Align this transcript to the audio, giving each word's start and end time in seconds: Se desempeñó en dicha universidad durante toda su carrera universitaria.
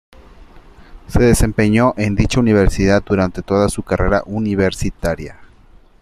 Se 1.09 1.19
desempeñó 1.19 1.93
en 1.95 2.15
dicha 2.15 2.39
universidad 2.39 3.03
durante 3.05 3.43
toda 3.43 3.69
su 3.69 3.83
carrera 3.83 4.23
universitaria. 4.25 5.39